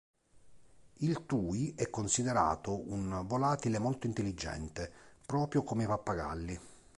[0.93, 4.91] Il tui è considerato un volatile molto intelligente,
[5.27, 6.59] proprio come i pappagalli.